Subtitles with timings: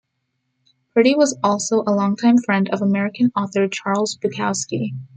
[0.95, 4.95] Purdy was also a long-time friend of American author Charles Bukowski.